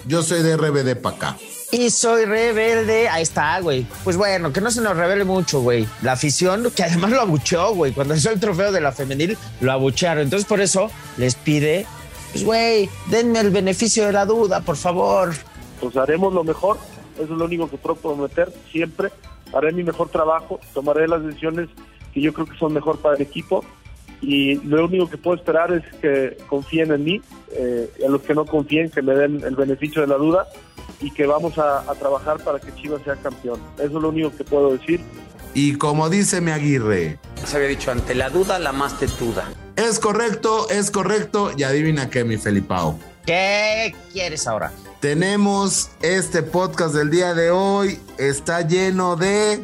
yo 0.08 0.24
soy 0.24 0.42
de 0.42 0.58
RBD 0.58 0.96
para 1.00 1.16
acá. 1.16 1.38
Y 1.72 1.90
soy 1.90 2.26
rebelde. 2.26 3.10
Ahí 3.10 3.24
está, 3.24 3.60
güey. 3.60 3.88
Pues 4.04 4.16
bueno, 4.16 4.54
que 4.54 4.62
no 4.62 4.70
se 4.70 4.80
nos 4.82 4.96
revele 4.96 5.24
mucho, 5.24 5.62
güey. 5.62 5.88
La 6.04 6.12
afición, 6.12 6.70
que 6.76 6.84
además 6.84 7.10
lo 7.12 7.22
abucheó, 7.22 7.74
güey. 7.74 7.92
Cuando 7.94 8.14
hizo 8.16 8.30
el 8.30 8.40
trofeo 8.40 8.72
de 8.72 8.80
la 8.80 8.92
femenil, 8.92 9.38
lo 9.60 9.72
abuchearon. 9.72 10.24
Entonces, 10.24 10.48
por 10.48 10.62
eso 10.62 10.92
les 11.18 11.34
pide, 11.34 11.88
pues, 12.32 12.44
güey, 12.44 12.90
denme 13.10 13.40
el 13.40 13.50
beneficio 13.50 14.06
de 14.06 14.14
la 14.14 14.26
duda, 14.28 14.62
por 14.62 14.76
favor. 14.78 15.34
Pues 15.82 15.98
haremos 15.98 16.32
lo 16.32 16.44
mejor, 16.44 16.78
eso 17.16 17.24
es 17.24 17.30
lo 17.30 17.46
único 17.46 17.68
que 17.68 17.78
puedo 17.78 17.96
prometer 17.96 18.54
siempre. 18.72 19.10
Haré 19.54 19.72
mi 19.72 19.84
mejor 19.84 20.10
trabajo, 20.10 20.60
tomaré 20.74 21.08
las 21.08 21.24
decisiones 21.24 21.70
que 22.14 22.22
yo 22.22 22.34
creo 22.34 22.46
que 22.46 22.58
son 22.58 22.74
mejor 22.74 23.00
para 23.00 23.16
el 23.16 23.22
equipo 23.22 23.64
y 24.22 24.56
lo 24.56 24.86
único 24.86 25.10
que 25.10 25.18
puedo 25.18 25.36
esperar 25.36 25.74
es 25.74 25.84
que 26.00 26.38
confíen 26.48 26.92
en 26.92 27.04
mí, 27.04 27.22
eh, 27.52 27.90
a 28.06 28.10
los 28.10 28.22
que 28.22 28.34
no 28.34 28.46
confíen 28.46 28.90
que 28.90 29.02
me 29.02 29.14
den 29.16 29.44
el 29.44 29.56
beneficio 29.56 30.02
de 30.02 30.08
la 30.08 30.16
duda 30.16 30.48
y 31.02 31.12
que 31.12 31.26
vamos 31.26 31.58
a, 31.58 31.80
a 31.80 31.96
trabajar 31.96 32.42
para 32.44 32.60
que 32.60 32.74
Chivas 32.76 33.02
sea 33.04 33.16
campeón. 33.16 33.60
Eso 33.78 33.86
es 33.86 33.92
lo 33.94 34.10
único 34.10 34.32
que 34.36 34.44
puedo 34.44 34.72
decir. 34.78 35.02
Y 35.54 35.76
como 35.76 36.10
dice 36.10 36.42
mi 36.42 36.52
Aguirre, 36.52 37.20
Se 37.46 37.58
había 37.58 37.68
dicho, 37.70 37.92
ante 37.92 38.16
la 38.16 38.30
duda, 38.30 38.58
la 38.60 38.72
más 38.72 38.98
tetuda. 38.98 39.52
es 39.76 40.00
correcto, 40.00 40.70
es 40.70 40.90
correcto. 40.90 41.52
Y 41.58 41.64
adivina 41.64 42.10
qué, 42.10 42.24
mi 42.24 42.38
Felipao. 42.38 42.98
¿Qué 43.26 43.94
quieres 44.12 44.48
ahora? 44.48 44.72
Tenemos 45.04 45.90
este 46.02 46.42
podcast 46.44 46.96
del 46.96 47.10
día 47.10 47.34
de 47.34 47.52
hoy. 47.52 48.00
Está 48.18 48.62
lleno 48.62 49.18
de 49.18 49.62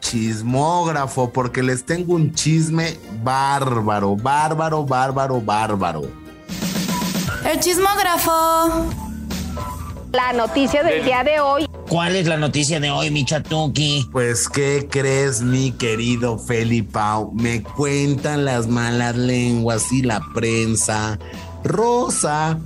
chismógrafo, 0.00 1.32
porque 1.32 1.62
les 1.62 1.86
tengo 1.86 2.12
un 2.12 2.34
chisme 2.34 2.98
bárbaro, 3.22 4.16
bárbaro, 4.16 4.84
bárbaro, 4.84 5.40
bárbaro. 5.40 6.02
El 7.50 7.58
chismógrafo. 7.58 8.84
La 10.12 10.34
noticia 10.34 10.82
del 10.82 11.02
día 11.06 11.24
de 11.24 11.40
hoy. 11.40 11.66
¿Cuál 11.88 12.14
es 12.14 12.26
la 12.26 12.36
noticia 12.36 12.80
de 12.80 12.90
hoy, 12.90 13.10
mi 13.10 13.24
chatuki? 13.24 14.06
Pues, 14.12 14.50
¿qué 14.50 14.86
crees, 14.90 15.40
mi 15.40 15.72
querido 15.72 16.38
Felipao? 16.38 17.32
Me 17.32 17.62
cuentan 17.62 18.44
las 18.44 18.66
malas 18.66 19.16
lenguas 19.16 19.90
y 19.90 20.02
la 20.02 20.20
prensa 20.34 21.18
rosa 21.64 22.58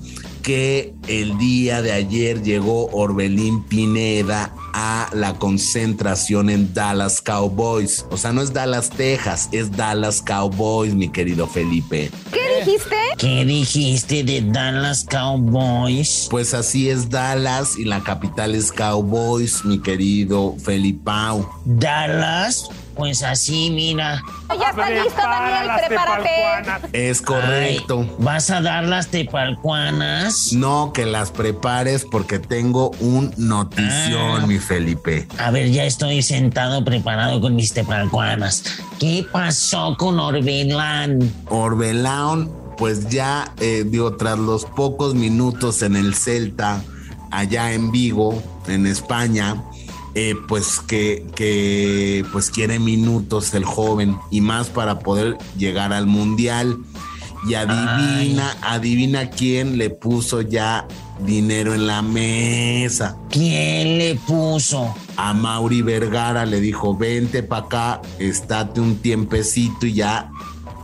que 0.48 0.94
el 1.08 1.36
día 1.36 1.82
de 1.82 1.92
ayer 1.92 2.42
llegó 2.42 2.88
Orbelín 2.92 3.62
Pineda 3.64 4.50
a 4.72 5.10
la 5.12 5.34
concentración 5.34 6.48
en 6.48 6.72
Dallas 6.72 7.20
Cowboys. 7.20 8.06
O 8.10 8.16
sea, 8.16 8.32
no 8.32 8.40
es 8.40 8.54
Dallas, 8.54 8.88
Texas, 8.88 9.50
es 9.52 9.70
Dallas 9.70 10.22
Cowboys, 10.22 10.94
mi 10.94 11.10
querido 11.10 11.46
Felipe. 11.46 12.10
¿Qué 12.32 12.64
dijiste? 12.64 12.96
¿Qué 13.18 13.44
dijiste 13.44 14.24
de 14.24 14.40
Dallas 14.40 15.04
Cowboys? 15.04 16.28
Pues 16.30 16.54
así 16.54 16.88
es 16.88 17.10
Dallas 17.10 17.76
y 17.76 17.84
la 17.84 18.02
capital 18.02 18.54
es 18.54 18.72
Cowboys, 18.72 19.66
mi 19.66 19.78
querido 19.82 20.56
Felipao. 20.64 21.46
Dallas. 21.66 22.70
Pues 22.98 23.22
así, 23.22 23.70
mira. 23.70 24.20
Ya 24.58 24.70
está 24.70 24.90
listo, 24.90 25.22
Daniel, 25.22 25.70
prepárate. 25.86 27.08
Es 27.08 27.22
correcto. 27.22 28.00
Ay, 28.00 28.14
¿Vas 28.18 28.50
a 28.50 28.60
dar 28.60 28.84
las 28.84 29.06
tepalcuanas? 29.06 30.52
No, 30.52 30.92
que 30.92 31.06
las 31.06 31.30
prepares 31.30 32.04
porque 32.04 32.38
tengo 32.40 32.90
un 33.00 33.32
notición, 33.36 34.42
Ah. 34.42 34.46
mi 34.46 34.58
Felipe. 34.58 35.28
A 35.38 35.50
ver, 35.52 35.70
ya 35.70 35.84
estoy 35.84 36.22
sentado 36.22 36.84
preparado 36.84 37.40
con 37.40 37.54
mis 37.54 37.72
tepalcuanas. 37.72 38.64
¿Qué 38.98 39.24
pasó 39.30 39.96
con 39.96 40.18
Orbelán? 40.18 41.32
Orbelán, 41.48 42.50
pues 42.76 43.08
ya, 43.08 43.52
eh, 43.60 43.84
digo, 43.86 44.16
tras 44.16 44.38
los 44.38 44.64
pocos 44.64 45.14
minutos 45.14 45.82
en 45.82 45.94
el 45.94 46.14
Celta, 46.16 46.82
allá 47.30 47.72
en 47.72 47.92
Vigo, 47.92 48.42
en 48.66 48.86
España, 48.88 49.62
eh, 50.20 50.34
pues 50.48 50.80
que, 50.80 51.24
que 51.36 52.24
pues 52.32 52.50
quiere 52.50 52.80
minutos 52.80 53.54
el 53.54 53.64
joven 53.64 54.18
y 54.32 54.40
más 54.40 54.68
para 54.68 54.98
poder 54.98 55.38
llegar 55.56 55.92
al 55.92 56.08
Mundial. 56.08 56.78
Y 57.48 57.54
adivina, 57.54 58.56
adivina 58.62 59.30
quién 59.30 59.78
le 59.78 59.90
puso 59.90 60.40
ya 60.40 60.88
dinero 61.20 61.72
en 61.72 61.86
la 61.86 62.02
mesa. 62.02 63.16
¿Quién 63.30 63.98
le 63.98 64.16
puso? 64.16 64.92
A 65.16 65.34
Mauri 65.34 65.82
Vergara 65.82 66.46
le 66.46 66.60
dijo, 66.60 66.96
vente 66.96 67.44
para 67.44 67.66
acá, 67.66 68.02
estate 68.18 68.80
un 68.80 68.96
tiempecito 68.96 69.86
y 69.86 69.94
ya 69.94 70.32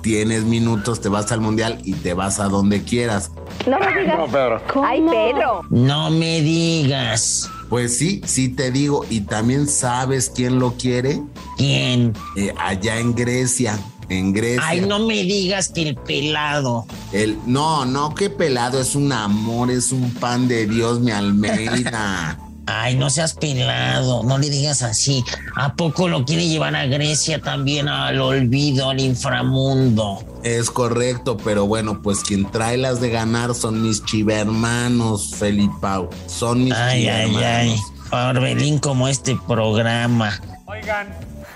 tienes 0.00 0.44
minutos, 0.44 1.00
te 1.00 1.08
vas 1.08 1.32
al 1.32 1.40
mundial 1.40 1.80
y 1.82 1.94
te 1.94 2.14
vas 2.14 2.38
a 2.38 2.44
donde 2.44 2.84
quieras. 2.84 3.32
No 3.66 3.80
me 3.80 4.00
digas. 4.00 4.16
No, 4.16 4.26
Pedro. 4.26 4.62
Ay, 4.84 5.00
Pedro. 5.10 5.62
No 5.70 6.10
me 6.10 6.40
digas. 6.40 7.50
Pues 7.68 7.96
sí, 7.96 8.20
sí 8.24 8.48
te 8.48 8.70
digo, 8.70 9.04
y 9.08 9.22
también 9.22 9.66
sabes 9.66 10.30
quién 10.34 10.58
lo 10.58 10.74
quiere, 10.74 11.20
¿Quién? 11.56 12.12
Eh, 12.36 12.52
allá 12.58 12.98
en 12.98 13.14
Grecia, 13.14 13.78
en 14.08 14.32
Grecia. 14.32 14.62
Ay, 14.64 14.80
no 14.80 14.98
me 15.00 15.22
digas 15.22 15.68
que 15.68 15.82
el 15.82 15.94
pelado. 15.96 16.86
El, 17.12 17.38
no, 17.46 17.84
no, 17.84 18.14
qué 18.14 18.30
pelado, 18.30 18.80
es 18.80 18.94
un 18.94 19.12
amor, 19.12 19.70
es 19.70 19.92
un 19.92 20.10
pan 20.14 20.48
de 20.48 20.66
Dios, 20.66 21.00
mi 21.00 21.10
Almeida. 21.12 22.38
Ay, 22.66 22.96
no 22.96 23.10
seas 23.10 23.34
pelado, 23.34 24.22
no 24.22 24.38
le 24.38 24.48
digas 24.50 24.82
así. 24.82 25.22
¿A 25.54 25.74
poco 25.74 26.08
lo 26.08 26.24
quiere 26.24 26.48
llevar 26.48 26.74
a 26.76 26.86
Grecia 26.86 27.40
también 27.40 27.88
al 27.88 28.20
olvido, 28.20 28.90
al 28.90 29.00
inframundo? 29.00 30.22
Es 30.42 30.70
correcto, 30.70 31.36
pero 31.36 31.66
bueno, 31.66 32.00
pues 32.02 32.20
quien 32.20 32.50
trae 32.50 32.76
las 32.76 33.00
de 33.00 33.10
ganar 33.10 33.54
son 33.54 33.82
mis 33.82 34.04
chivermanos, 34.04 35.34
Felipao. 35.36 36.08
Son 36.26 36.64
mis 36.64 36.72
Ay, 36.74 37.08
ay, 37.08 37.36
ay. 37.36 37.74
chivermanos. 37.74 38.36
Orbelín 38.36 38.78
como 38.78 39.08
este 39.08 39.36
programa. 39.46 40.40
Oigan, 40.66 41.08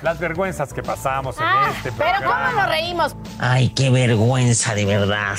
las 0.02 0.18
vergüenzas 0.18 0.72
que 0.72 0.82
pasamos 0.82 1.36
en 1.38 1.42
Ah, 1.44 1.72
este 1.76 1.92
pero 1.92 2.10
programa. 2.18 2.46
¿cómo 2.50 2.60
nos 2.62 2.68
reímos? 2.70 3.16
Ay, 3.38 3.68
qué 3.70 3.90
vergüenza, 3.90 4.74
de 4.74 4.84
verdad. 4.84 5.36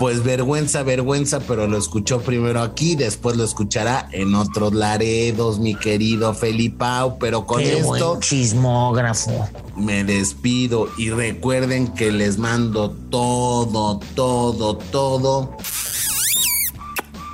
Pues 0.00 0.24
vergüenza, 0.24 0.82
vergüenza, 0.82 1.40
pero 1.40 1.66
lo 1.66 1.76
escuchó 1.76 2.22
primero 2.22 2.62
aquí, 2.62 2.96
después 2.96 3.36
lo 3.36 3.44
escuchará 3.44 4.08
en 4.12 4.34
otros 4.34 4.72
laredos, 4.72 5.58
mi 5.58 5.74
querido 5.74 6.32
Felipao. 6.32 7.18
Pero 7.18 7.44
con 7.44 7.58
Qué 7.58 7.80
esto 7.80 8.12
buen 8.12 8.20
chismógrafo. 8.20 9.46
me 9.76 10.02
despido 10.04 10.88
y 10.96 11.10
recuerden 11.10 11.88
que 11.88 12.12
les 12.12 12.38
mando 12.38 12.92
todo, 13.10 14.00
todo, 14.14 14.78
todo 14.78 15.54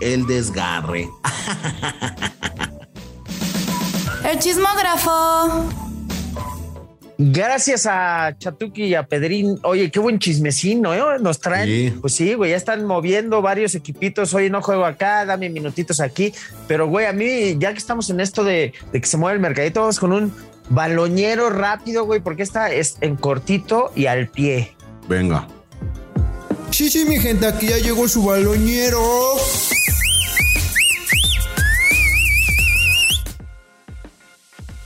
el 0.01 0.27
desgarre. 0.27 1.09
El 4.25 4.41
chismógrafo. 4.41 5.86
Gracias 7.19 7.87
a 7.87 8.37
Chatuki 8.39 8.85
y 8.85 8.95
a 8.95 9.05
Pedrín. 9.05 9.59
Oye, 9.63 9.91
qué 9.91 9.99
buen 9.99 10.19
chismecino, 10.19 10.93
¿eh? 10.93 11.19
Nos 11.19 11.41
traen. 11.41 11.67
Sí. 11.67 11.99
Pues 12.01 12.15
sí, 12.15 12.35
güey, 12.35 12.51
ya 12.51 12.57
están 12.57 12.85
moviendo 12.85 13.41
varios 13.41 13.75
equipitos. 13.75 14.35
Oye, 14.35 14.51
no 14.51 14.61
juego 14.61 14.85
acá, 14.85 15.25
dame 15.25 15.49
minutitos 15.49 16.01
aquí. 16.01 16.35
Pero, 16.69 16.89
güey, 16.89 17.07
a 17.07 17.13
mí, 17.13 17.57
ya 17.59 17.73
que 17.73 17.79
estamos 17.79 18.11
en 18.11 18.21
esto 18.21 18.45
de, 18.45 18.75
de 18.93 19.01
que 19.01 19.07
se 19.07 19.17
mueve 19.17 19.37
el 19.37 19.41
mercadito, 19.41 19.81
vamos 19.81 19.99
con 19.99 20.13
un 20.13 20.33
baloñero 20.69 21.49
rápido, 21.49 22.05
güey, 22.05 22.21
porque 22.21 22.43
esta 22.43 22.71
es 22.71 22.99
en 23.01 23.17
cortito 23.17 23.93
y 23.95 24.07
al 24.07 24.29
pie. 24.29 24.75
Venga. 25.09 25.49
Sí, 26.71 26.91
sí, 26.91 27.07
mi 27.07 27.19
gente, 27.19 27.47
aquí 27.47 27.69
ya 27.69 27.79
llegó 27.79 28.07
su 28.09 28.25
baloñero. 28.25 29.01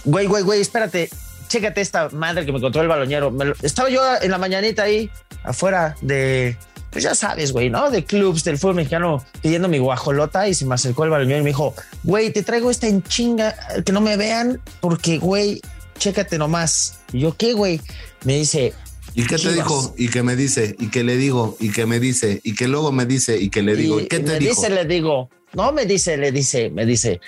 Güey, 0.04 0.26
güey, 0.26 0.42
güey, 0.44 0.60
espérate. 0.60 1.10
Chécate 1.50 1.80
esta 1.80 2.09
madre 2.11 2.47
que 2.47 2.52
me 2.52 2.59
encontró 2.59 2.80
el. 2.80 2.88
Me 3.33 3.45
lo- 3.45 3.54
estaba 3.62 3.90
yo 3.90 4.00
en 4.23 4.30
la 4.30 4.38
mañanita 4.38 4.85
ahí, 4.85 5.11
afuera 5.42 5.97
de, 6.00 6.57
pues 6.90 7.02
ya 7.04 7.14
sabes, 7.16 7.50
güey, 7.52 7.69
¿no? 7.71 7.90
De 7.90 8.04
clubs 8.04 8.45
del 8.45 8.57
fútbol 8.57 8.76
mexicano 8.76 9.25
pidiendo 9.42 9.69
mi 9.69 9.78
guajolota 9.78 10.49
y 10.49 10.54
se 10.54 10.64
me 10.64 10.76
acercó 10.76 11.02
el 11.04 11.11
baloñero 11.11 11.40
y 11.40 11.42
me 11.42 11.50
dijo, 11.50 11.75
güey, 12.04 12.33
te 12.33 12.45
traigo 12.45 12.71
esta 12.71 12.87
en 12.87 13.02
chinga, 13.02 13.57
que 13.85 13.90
no 13.92 14.00
me 14.00 14.16
vean 14.16 14.61
porque, 14.80 15.19
güey, 15.19 15.61
chécate 15.99 16.38
nomás. 16.38 17.00
Y 17.12 17.19
yo, 17.21 17.37
¿qué, 17.37 17.52
güey? 17.52 17.80
Me 18.25 18.37
dice, 18.37 18.73
¿Y 19.16 19.26
qué 19.26 19.38
te 19.38 19.52
dijo? 19.52 19.92
¿Y 19.99 20.09
qué 20.09 20.23
me 20.23 20.37
dice? 20.37 20.76
¿Y 20.78 20.88
qué 20.88 21.02
le 21.02 21.16
digo? 21.16 21.57
¿Y 21.59 21.73
qué 21.73 21.85
me 21.85 21.99
dice? 21.99 22.40
¿Y 22.45 22.54
qué 22.54 22.69
luego 22.69 22.92
me 22.92 23.07
dice? 23.07 23.38
¿Y 23.38 23.50
qué 23.50 23.61
le 23.62 23.75
digo? 23.75 23.99
¿Y 23.99 24.04
Y 24.04 24.07
qué 24.07 24.21
te 24.21 24.33
me 24.35 24.38
dijo? 24.38 24.54
dice, 24.62 24.71
le 24.73 24.85
digo, 24.85 25.28
no 25.54 25.73
me 25.73 25.85
dice, 25.87 26.16
le 26.16 26.33
dice, 26.33 26.71
me 26.71 26.87
dice, 26.87 27.21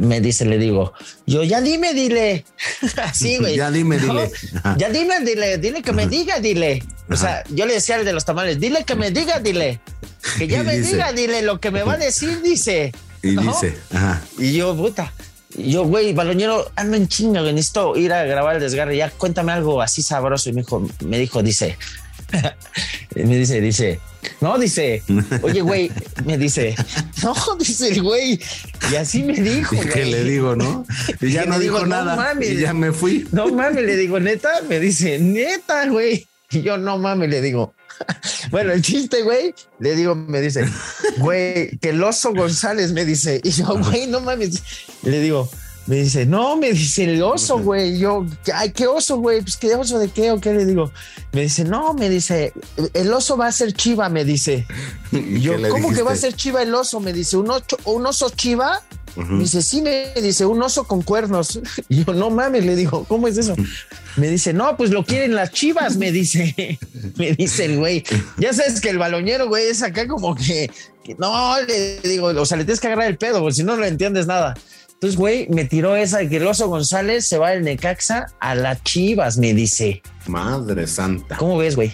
me 0.00 0.20
dice, 0.20 0.44
le 0.44 0.58
digo, 0.58 0.92
yo 1.26 1.42
ya 1.42 1.60
dime, 1.60 1.94
dile. 1.94 2.44
Así, 3.02 3.36
güey. 3.40 3.56
Ya 3.56 3.70
dime, 3.70 3.96
¿No? 3.98 4.02
dile. 4.14 4.30
Ajá. 4.62 4.76
Ya 4.78 4.90
dime, 4.90 5.20
dile, 5.20 5.58
dile 5.58 5.82
que 5.82 5.92
me 5.92 6.06
diga, 6.06 6.40
dile. 6.40 6.82
O 7.10 7.16
sea, 7.16 7.42
yo 7.50 7.66
le 7.66 7.74
decía 7.74 7.96
al 7.96 8.04
de 8.04 8.12
los 8.12 8.24
tamales, 8.24 8.58
dile 8.60 8.84
que 8.84 8.94
me 8.94 9.10
diga, 9.10 9.38
dile. 9.40 9.80
Que 10.38 10.46
ya 10.48 10.62
Y 10.62 10.66
me 10.66 10.78
dice- 10.78 10.92
diga, 10.92 11.12
dile 11.12 11.42
lo 11.42 11.60
que 11.60 11.70
me 11.70 11.82
va 11.82 11.94
a 11.94 11.98
decir, 11.98 12.40
dice. 12.42 12.92
Y 13.22 13.32
¿No? 13.32 13.42
dice, 13.42 13.76
ajá. 13.92 14.22
Y 14.38 14.52
yo, 14.54 14.76
puta. 14.76 15.12
Y 15.56 15.70
yo, 15.72 15.84
güey, 15.84 16.12
baloñero, 16.12 16.70
ando 16.76 16.96
en 16.96 17.06
chinga, 17.08 17.40
güey, 17.40 17.52
necesito 17.54 17.96
ir 17.96 18.12
a 18.12 18.24
grabar 18.24 18.56
el 18.56 18.60
desgarre. 18.60 18.96
Ya 18.96 19.08
cuéntame 19.10 19.52
algo 19.52 19.80
así 19.80 20.02
sabroso. 20.02 20.50
Y 20.50 20.52
me 20.52 20.62
dijo, 20.62 20.86
me 21.04 21.18
dijo, 21.18 21.42
dice, 21.42 21.78
me 23.14 23.36
dice, 23.36 23.60
dice, 23.60 24.00
no, 24.40 24.58
dice, 24.58 25.02
oye, 25.42 25.60
güey, 25.60 25.92
me 26.24 26.36
dice, 26.38 26.74
no, 27.22 27.34
dice 27.58 27.88
el 27.88 28.02
güey. 28.02 28.40
Y 28.90 28.94
así 28.96 29.22
me 29.22 29.34
dijo, 29.34 29.74
¿Y 29.82 29.88
qué 29.88 30.04
le 30.04 30.24
digo, 30.24 30.56
no? 30.56 30.86
Y 31.20 31.32
ya 31.32 31.44
no 31.44 31.58
dijo 31.58 31.78
digo, 31.78 31.86
no 31.86 31.86
nada. 31.86 32.16
mames. 32.16 32.50
y 32.50 32.56
ya 32.60 32.74
me 32.74 32.92
fui. 32.92 33.26
No 33.32 33.48
mames, 33.48 33.84
le 33.84 33.96
digo, 33.96 34.18
neta, 34.20 34.62
me 34.68 34.80
dice, 34.80 35.18
neta, 35.18 35.86
güey. 35.88 36.26
Y 36.50 36.62
yo, 36.62 36.76
no 36.76 36.98
mames, 36.98 37.30
le 37.30 37.40
digo. 37.40 37.74
Bueno, 38.50 38.72
el 38.72 38.82
chiste, 38.82 39.22
güey, 39.22 39.54
le 39.78 39.94
digo, 39.94 40.14
me 40.14 40.40
dice, 40.40 40.64
güey, 41.18 41.78
que 41.78 41.90
el 41.90 42.02
oso 42.02 42.32
González 42.34 42.92
me 42.92 43.04
dice, 43.04 43.40
y 43.42 43.50
yo, 43.50 43.66
güey, 43.66 44.06
no 44.08 44.20
mames, 44.20 44.62
le 45.02 45.20
digo, 45.20 45.48
me 45.86 45.96
dice, 45.96 46.24
no, 46.24 46.56
me 46.56 46.72
dice 46.72 47.04
el 47.04 47.22
oso, 47.22 47.58
güey, 47.58 47.98
yo, 47.98 48.24
ay, 48.54 48.70
qué 48.72 48.86
oso, 48.86 49.18
güey, 49.18 49.42
pues 49.42 49.56
qué 49.56 49.74
oso 49.74 49.98
de 49.98 50.08
qué 50.08 50.30
o 50.30 50.40
qué 50.40 50.54
le 50.54 50.64
digo, 50.64 50.90
me 51.32 51.42
dice, 51.42 51.64
no, 51.64 51.92
me 51.94 52.08
dice, 52.08 52.52
el 52.94 53.12
oso 53.12 53.36
va 53.36 53.48
a 53.48 53.52
ser 53.52 53.72
chiva, 53.74 54.08
me 54.08 54.24
dice, 54.24 54.66
¿Y 55.12 55.18
Y 55.36 55.40
yo, 55.42 55.54
¿cómo 55.68 55.92
que 55.92 56.02
va 56.02 56.12
a 56.12 56.16
ser 56.16 56.34
chiva 56.34 56.62
el 56.62 56.74
oso? 56.74 57.00
Me 57.00 57.12
dice, 57.12 57.36
¿un, 57.36 57.50
ocho- 57.50 57.76
un 57.84 58.06
oso 58.06 58.30
chiva? 58.30 58.80
Me 59.16 59.40
dice, 59.44 59.62
sí, 59.62 59.80
me 59.80 60.12
dice, 60.20 60.44
un 60.44 60.60
oso 60.60 60.84
con 60.84 61.02
cuernos. 61.02 61.60
Y 61.88 62.04
yo, 62.04 62.14
no 62.14 62.30
mames, 62.30 62.64
le 62.64 62.74
digo, 62.74 63.04
¿cómo 63.04 63.28
es 63.28 63.38
eso? 63.38 63.54
Me 64.16 64.28
dice, 64.28 64.52
no, 64.52 64.76
pues 64.76 64.90
lo 64.90 65.04
quieren 65.04 65.36
las 65.36 65.52
chivas, 65.52 65.96
me 65.96 66.10
dice. 66.10 66.78
Me 67.16 67.32
dice 67.32 67.66
el 67.66 67.78
güey. 67.78 68.02
Ya 68.38 68.52
sabes 68.52 68.80
que 68.80 68.88
el 68.90 68.98
baloñero, 68.98 69.46
güey, 69.46 69.68
es 69.68 69.82
acá 69.84 70.08
como 70.08 70.34
que, 70.34 70.68
que 71.04 71.14
no, 71.16 71.60
le 71.60 72.00
digo, 72.00 72.26
o 72.28 72.46
sea, 72.46 72.56
le 72.56 72.64
tienes 72.64 72.80
que 72.80 72.88
agarrar 72.88 73.06
el 73.06 73.18
pedo, 73.18 73.38
porque 73.40 73.54
si 73.54 73.62
no, 73.62 73.76
no 73.76 73.82
le 73.82 73.88
entiendes 73.88 74.26
nada. 74.26 74.54
Entonces, 75.04 75.18
güey, 75.20 75.46
me 75.50 75.66
tiró 75.66 75.96
esa 75.96 76.16
de 76.20 76.30
que 76.30 76.38
el 76.38 76.46
oso 76.46 76.66
González 76.66 77.26
se 77.26 77.36
va 77.36 77.50
del 77.50 77.62
Necaxa 77.62 78.28
a 78.40 78.54
las 78.54 78.82
chivas, 78.84 79.36
me 79.36 79.52
dice. 79.52 80.00
Madre 80.26 80.86
santa. 80.86 81.36
¿Cómo 81.36 81.58
ves, 81.58 81.76
güey? 81.76 81.92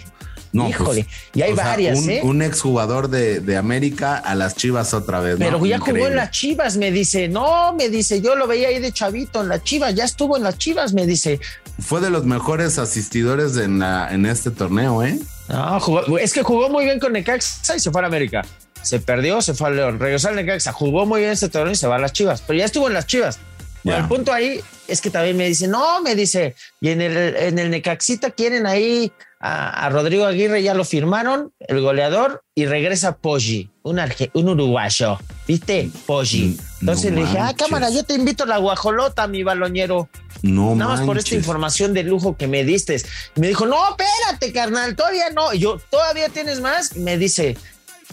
No, 0.53 0.69
Híjole, 0.69 1.03
pues, 1.03 1.07
y 1.33 1.41
hay 1.41 1.53
sea, 1.53 1.65
varias, 1.65 1.99
un, 1.99 2.09
¿eh? 2.09 2.21
Un 2.23 2.41
exjugador 2.41 3.09
de, 3.09 3.41
de 3.41 3.57
América 3.57 4.15
a 4.17 4.33
las 4.33 4.55
Chivas 4.55 4.93
otra 4.93 5.19
vez. 5.19 5.35
Pero 5.39 5.59
¿no? 5.59 5.65
ya 5.65 5.79
jugó 5.79 6.07
en 6.07 6.15
las 6.15 6.31
Chivas, 6.31 6.77
me 6.77 6.89
dice. 6.89 7.27
No, 7.27 7.73
me 7.73 7.89
dice, 7.89 8.21
yo 8.21 8.35
lo 8.35 8.47
veía 8.47 8.69
ahí 8.69 8.79
de 8.79 8.93
chavito 8.93 9.41
en 9.41 9.49
las 9.49 9.61
Chivas, 9.65 9.93
ya 9.93 10.05
estuvo 10.05 10.37
en 10.37 10.43
las 10.43 10.57
Chivas, 10.57 10.93
me 10.93 11.05
dice. 11.05 11.41
Fue 11.79 11.99
de 11.99 12.09
los 12.09 12.23
mejores 12.25 12.77
asistidores 12.79 13.57
en, 13.57 13.79
la, 13.79 14.07
en 14.13 14.25
este 14.25 14.51
torneo, 14.51 15.03
¿eh? 15.03 15.19
No, 15.49 15.79
jugó- 15.81 16.17
es 16.17 16.31
que 16.31 16.43
jugó 16.43 16.69
muy 16.69 16.85
bien 16.85 16.97
con 16.99 17.11
Necaxa 17.11 17.75
y 17.75 17.79
se 17.81 17.91
fue 17.91 18.01
a 18.03 18.05
América. 18.05 18.41
Se 18.81 18.99
perdió, 18.99 19.41
se 19.41 19.53
fue 19.53 19.67
al 19.69 19.75
León, 19.75 19.99
regresó 19.99 20.29
al 20.29 20.35
Necaxa, 20.35 20.71
jugó 20.71 21.05
muy 21.05 21.21
bien 21.21 21.31
este 21.31 21.49
torneo 21.49 21.73
y 21.73 21.75
se 21.75 21.87
va 21.87 21.95
a 21.95 21.99
las 21.99 22.13
Chivas, 22.13 22.43
pero 22.45 22.57
ya 22.59 22.65
estuvo 22.65 22.87
en 22.87 22.93
las 22.93 23.07
Chivas. 23.07 23.39
Bueno, 23.83 23.97
Ya. 23.99 24.03
el 24.03 24.07
punto 24.09 24.31
ahí 24.33 24.59
es 24.87 25.01
que 25.01 25.09
también 25.09 25.37
me 25.37 25.47
dice, 25.47 25.67
no, 25.67 26.01
me 26.01 26.15
dice, 26.15 26.55
y 26.81 26.89
en 26.89 27.01
el, 27.01 27.17
en 27.35 27.57
el 27.59 27.69
Necaxita 27.71 28.31
quieren 28.31 28.67
ahí 28.67 29.11
a, 29.39 29.85
a 29.85 29.89
Rodrigo 29.89 30.25
Aguirre, 30.25 30.61
ya 30.61 30.73
lo 30.75 30.85
firmaron, 30.85 31.51
el 31.59 31.81
goleador, 31.81 32.43
y 32.53 32.65
regresa 32.67 33.17
Poggi, 33.17 33.71
un, 33.81 33.97
arge- 33.97 34.29
un 34.33 34.49
uruguayo. 34.49 35.17
¿Viste? 35.47 35.89
Polly. 36.05 36.57
Entonces 36.79 37.11
no 37.11 37.19
le 37.21 37.25
dije, 37.25 37.39
ah, 37.39 37.53
cámara, 37.57 37.89
yo 37.89 38.03
te 38.03 38.13
invito 38.13 38.43
a 38.43 38.47
la 38.47 38.57
guajolota, 38.57 39.27
mi 39.27 39.41
baloñero. 39.43 40.07
No 40.43 40.75
Nada 40.75 40.91
más 40.95 41.01
por 41.01 41.17
esta 41.17 41.35
información 41.35 41.93
de 41.93 42.03
lujo 42.03 42.37
que 42.37 42.47
me 42.47 42.63
diste. 42.63 43.01
Me 43.35 43.47
dijo, 43.47 43.65
no, 43.65 43.77
espérate, 43.89 44.53
carnal, 44.53 44.95
todavía 44.95 45.29
no. 45.31 45.53
Y 45.53 45.59
yo, 45.59 45.79
¿todavía 45.89 46.29
tienes 46.29 46.61
más? 46.61 46.95
Me 46.95 47.17
dice, 47.17 47.57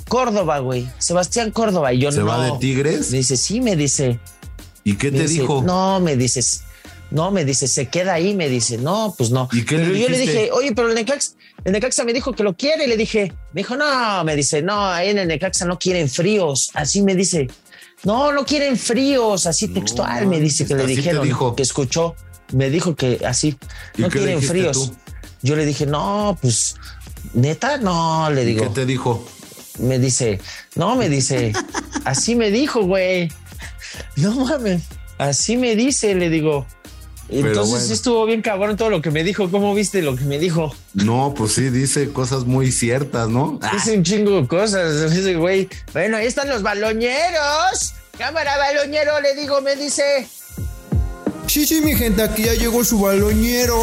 Córdoba, 0.09 0.59
güey. 0.59 0.89
Sebastián 0.99 1.51
Córdoba. 1.51 1.93
Y 1.93 2.01
yo, 2.01 2.11
¿Se 2.13 2.21
no. 2.21 2.27
va 2.27 2.45
de 2.45 2.59
Tigres? 2.59 3.11
Me 3.11 3.19
dice, 3.19 3.37
sí, 3.37 3.61
me 3.61 3.77
dice. 3.77 4.19
¿Y 4.85 4.95
qué 4.97 5.11
te 5.11 5.23
dice, 5.23 5.41
dijo? 5.41 5.63
No, 5.63 6.01
me 6.01 6.17
dices, 6.17 6.63
no, 7.11 7.31
me 7.31 7.45
dice, 7.45 7.69
se 7.69 7.89
queda 7.89 8.15
ahí, 8.15 8.35
me 8.35 8.49
dice, 8.49 8.79
no, 8.79 9.15
pues 9.17 9.31
no. 9.31 9.49
¿Y 9.53 9.65
qué 9.65 9.79
le 9.79 9.85
pero 9.85 9.97
yo 9.97 10.09
le 10.09 10.19
dije, 10.19 10.51
oye, 10.53 10.73
pero 10.75 10.89
el 10.89 10.95
Necaxa, 10.95 11.33
el 11.65 11.73
Necaxa 11.73 12.05
me 12.05 12.13
dijo 12.13 12.33
que 12.33 12.43
lo 12.43 12.57
quiere, 12.57 12.85
y 12.85 12.89
le 12.89 12.97
dije, 12.97 13.33
me 13.53 13.61
dijo, 13.63 13.77
no, 13.77 14.25
me 14.25 14.37
dice, 14.37 14.63
no, 14.63 14.87
ahí 14.87 15.09
en 15.11 15.19
el 15.19 15.29
Necaxa 15.29 15.65
no 15.65 15.79
quieren 15.79 16.09
fríos, 16.09 16.71
así 16.75 17.03
me 17.03 17.15
dice, 17.15 17.49
no, 18.05 18.33
no 18.33 18.45
quieren 18.45 18.77
fríos, 18.77 19.47
así 19.47 19.69
textual, 19.69 20.27
me 20.27 20.41
dice 20.41 20.67
que 20.67 20.75
le 20.75 20.87
dijeron, 20.87 21.25
dijo. 21.25 21.57
que 21.57 21.63
escuchó, 21.63 22.15
me 22.53 22.71
dijo 22.71 22.95
que 22.95 23.21
así, 23.27 23.57
¿Y 23.97 24.03
no 24.03 24.09
le 24.09 24.13
quieren 24.13 24.43
fríos. 24.43 24.77
tú? 24.77 24.95
Yo 25.43 25.57
le 25.57 25.65
dije, 25.65 25.87
no, 25.87 26.37
pues, 26.41 26.77
neta, 27.33 27.79
no, 27.79 28.31
le 28.31 28.43
¿Y 28.43 28.47
digo. 28.47 28.65
¿Qué 28.65 28.71
te 28.71 28.87
dijo? 28.87 29.27
Me 29.79 29.99
dice, 29.99 30.41
no, 30.75 30.97
me 30.97 31.09
dice, 31.09 31.53
así 32.05 32.35
me 32.35 32.51
dijo, 32.51 32.83
güey. 32.85 33.31
No 34.17 34.35
mames, 34.35 34.83
así 35.19 35.57
me 35.57 35.77
dice, 35.77 36.15
le 36.15 36.31
digo. 36.31 36.67
Entonces 37.29 37.71
bueno. 37.71 37.87
sí 37.87 37.93
estuvo 37.93 38.25
bien 38.25 38.41
cabrón 38.41 38.77
todo 38.77 38.89
lo 38.89 39.03
que 39.03 39.11
me 39.11 39.23
dijo. 39.23 39.51
¿Cómo 39.51 39.75
viste 39.75 40.01
lo 40.01 40.17
que 40.17 40.25
me 40.25 40.39
dijo? 40.39 40.75
No, 40.95 41.35
pues 41.37 41.53
sí, 41.53 41.69
dice 41.69 42.11
cosas 42.11 42.45
muy 42.45 42.73
ciertas, 42.73 43.29
¿no? 43.29 43.61
Dice 43.73 43.97
un 43.97 44.03
chingo 44.03 44.41
de 44.41 44.49
cosas. 44.49 45.11
Dice, 45.11 45.35
güey, 45.35 45.69
bueno, 45.93 46.17
ahí 46.17 46.27
están 46.27 46.49
los 46.49 46.63
baloñeros. 46.63 47.95
Cámara 48.17 48.57
baloñero, 48.57 49.21
le 49.21 49.35
digo, 49.35 49.61
me 49.61 49.77
dice. 49.77 50.27
Sí, 51.47 51.67
sí, 51.67 51.81
mi 51.83 51.95
gente, 51.95 52.23
aquí 52.23 52.45
ya 52.45 52.55
llegó 52.55 52.83
su 52.83 52.99
baloñero. 52.99 53.79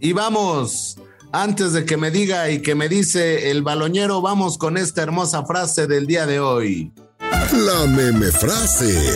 Y 0.00 0.12
vamos, 0.12 0.87
antes 1.32 1.72
de 1.72 1.84
que 1.84 1.96
me 1.96 2.10
diga 2.10 2.50
y 2.50 2.62
que 2.62 2.74
me 2.74 2.88
dice 2.88 3.50
el 3.50 3.62
baloñero, 3.62 4.20
vamos 4.20 4.58
con 4.58 4.76
esta 4.76 5.02
hermosa 5.02 5.44
frase 5.44 5.86
del 5.86 6.06
día 6.06 6.26
de 6.26 6.40
hoy. 6.40 6.92
La 7.52 7.86
meme 7.86 8.30
frase. 8.32 9.14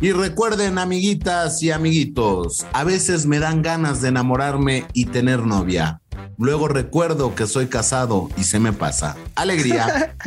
Y 0.00 0.12
recuerden, 0.12 0.78
amiguitas 0.78 1.62
y 1.62 1.70
amiguitos, 1.70 2.66
a 2.72 2.84
veces 2.84 3.26
me 3.26 3.38
dan 3.38 3.62
ganas 3.62 4.02
de 4.02 4.08
enamorarme 4.08 4.86
y 4.92 5.06
tener 5.06 5.40
novia. 5.40 6.00
Luego 6.36 6.68
recuerdo 6.68 7.34
que 7.34 7.46
soy 7.46 7.68
casado 7.68 8.28
y 8.36 8.44
se 8.44 8.58
me 8.58 8.72
pasa. 8.72 9.16
Alegría. 9.34 10.16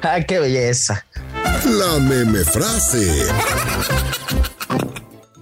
Ah, 0.00 0.20
qué 0.20 0.38
belleza. 0.38 1.04
La 1.64 1.98
meme 1.98 2.44
frase. 2.44 3.24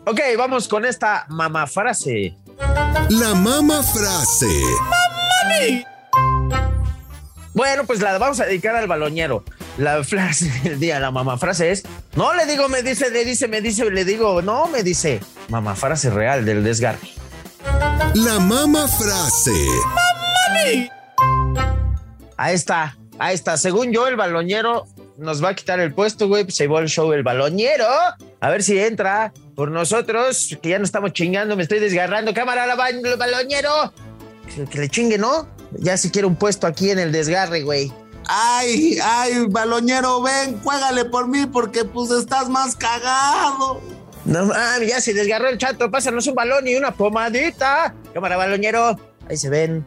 Ok, 0.06 0.18
vamos 0.38 0.66
con 0.66 0.86
esta 0.86 1.26
mamá 1.28 1.66
frase. 1.66 2.34
La 3.08 3.34
mama 3.34 3.84
frase. 3.84 4.62
Bueno, 7.54 7.84
pues 7.86 8.00
la 8.00 8.18
vamos 8.18 8.40
a 8.40 8.46
dedicar 8.46 8.74
al 8.74 8.88
baloñero. 8.88 9.44
La 9.78 10.02
frase 10.02 10.50
del 10.64 10.80
día, 10.80 10.98
la 10.98 11.12
mamá 11.12 11.38
frase 11.38 11.70
es, 11.70 11.84
no 12.16 12.34
le 12.34 12.46
digo, 12.46 12.68
me 12.68 12.82
dice, 12.82 13.10
le 13.10 13.24
dice, 13.24 13.46
me 13.46 13.60
dice, 13.60 13.88
le 13.90 14.04
digo, 14.04 14.42
no, 14.42 14.66
me 14.66 14.82
dice. 14.82 15.20
Mamá 15.50 15.76
frase 15.76 16.10
real 16.10 16.44
del 16.44 16.64
desgarre. 16.64 16.98
La 18.14 18.40
mama 18.40 18.88
frase. 18.88 19.66
Ahí 22.36 22.54
está, 22.54 22.96
ahí 23.20 23.34
está. 23.34 23.56
Según 23.56 23.92
yo, 23.92 24.08
el 24.08 24.16
baloñero 24.16 24.86
nos 25.16 25.44
va 25.44 25.50
a 25.50 25.54
quitar 25.54 25.78
el 25.78 25.94
puesto, 25.94 26.26
güey. 26.26 26.50
Se 26.50 26.64
llevó 26.64 26.80
el 26.80 26.88
show 26.88 27.12
el 27.12 27.22
baloñero. 27.22 27.86
A 28.40 28.50
ver 28.50 28.64
si 28.64 28.78
entra 28.78 29.32
por 29.56 29.70
nosotros, 29.70 30.56
que 30.62 30.68
ya 30.68 30.78
no 30.78 30.84
estamos 30.84 31.12
chingando, 31.14 31.56
me 31.56 31.62
estoy 31.62 31.80
desgarrando. 31.80 32.32
Cámara, 32.34 32.66
la 32.66 32.76
baloñero. 32.76 33.92
Que, 34.54 34.66
que 34.66 34.78
le 34.78 34.88
chingue, 34.88 35.18
¿no? 35.18 35.48
Ya 35.72 35.96
si 35.96 36.10
quiere 36.10 36.28
un 36.28 36.36
puesto 36.36 36.66
aquí 36.66 36.90
en 36.90 36.98
el 36.98 37.10
desgarre, 37.10 37.62
güey. 37.62 37.90
Ay, 38.28 38.98
ay, 39.02 39.46
baloñero, 39.48 40.20
ven, 40.20 40.60
juégale 40.62 41.06
por 41.06 41.26
mí 41.26 41.46
porque 41.46 41.84
pues 41.84 42.10
estás 42.10 42.48
más 42.48 42.76
cagado. 42.76 43.80
No 44.26 44.44
mames, 44.44 44.88
ya 44.88 45.00
se 45.00 45.14
desgarró 45.14 45.48
el 45.48 45.56
chato. 45.56 45.90
Pásanos 45.90 46.26
un 46.26 46.34
balón 46.34 46.66
y 46.66 46.76
una 46.76 46.92
pomadita. 46.92 47.94
Cámara, 48.12 48.36
baloñero. 48.36 48.98
Ahí 49.28 49.36
se 49.36 49.48
ven. 49.48 49.86